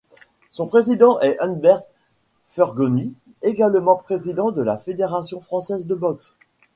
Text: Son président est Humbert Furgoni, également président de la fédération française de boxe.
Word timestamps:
Son 0.49 0.65
président 0.65 1.19
est 1.19 1.39
Humbert 1.41 1.83
Furgoni, 2.47 3.13
également 3.43 3.97
président 3.97 4.49
de 4.49 4.63
la 4.63 4.79
fédération 4.79 5.39
française 5.41 5.85
de 5.85 5.93
boxe. 5.93 6.33